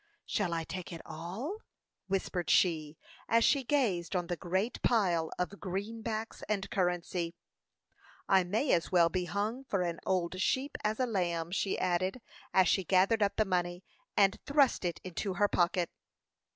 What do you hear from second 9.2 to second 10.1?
hung for an